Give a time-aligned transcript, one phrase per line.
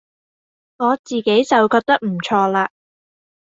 [0.77, 2.71] 我自己就覺得唔錯啦